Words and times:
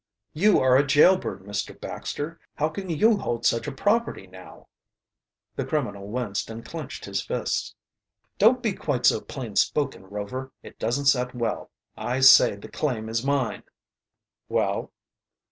"You 0.33 0.59
are 0.59 0.75
a 0.77 0.83
jailbird, 0.83 1.43
Mr. 1.43 1.79
Baxter. 1.79 2.39
How 2.55 2.69
can 2.69 2.89
you 2.89 3.17
hold 3.19 3.45
such 3.45 3.67
a 3.67 3.71
property 3.71 4.25
now?" 4.25 4.67
The 5.55 5.63
criminal 5.63 6.07
winced 6.07 6.49
and 6.49 6.65
clenched 6.65 7.05
his 7.05 7.21
fists. 7.21 7.75
"Don't 8.39 8.63
be 8.63 8.73
quite 8.73 9.05
so 9.05 9.21
plain 9.21 9.55
spoken, 9.57 10.07
Rover, 10.07 10.53
it 10.63 10.79
doesn't 10.79 11.05
set 11.05 11.35
well. 11.35 11.69
I 11.95 12.21
say 12.21 12.55
the 12.55 12.67
claim 12.67 13.09
is 13.09 13.23
mine." 13.23 13.61
"Well?" 14.49 14.91